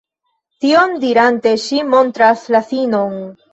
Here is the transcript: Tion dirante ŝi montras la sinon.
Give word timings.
Tion 0.63 0.95
dirante 1.03 1.53
ŝi 1.67 1.83
montras 1.93 2.49
la 2.59 2.65
sinon. 2.73 3.17